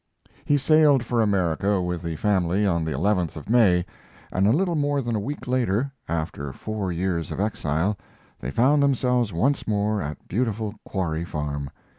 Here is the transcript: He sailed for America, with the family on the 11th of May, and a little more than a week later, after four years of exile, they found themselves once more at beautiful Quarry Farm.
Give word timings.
He 0.45 0.57
sailed 0.57 1.03
for 1.05 1.21
America, 1.21 1.79
with 1.79 2.01
the 2.01 2.15
family 2.15 2.65
on 2.65 2.83
the 2.83 2.91
11th 2.91 3.35
of 3.35 3.51
May, 3.51 3.85
and 4.31 4.47
a 4.47 4.51
little 4.51 4.73
more 4.73 4.99
than 4.99 5.15
a 5.15 5.19
week 5.19 5.45
later, 5.47 5.91
after 6.09 6.51
four 6.51 6.91
years 6.91 7.31
of 7.31 7.39
exile, 7.39 7.95
they 8.39 8.49
found 8.49 8.81
themselves 8.81 9.31
once 9.31 9.67
more 9.67 10.01
at 10.01 10.27
beautiful 10.27 10.73
Quarry 10.85 11.23
Farm. 11.23 11.69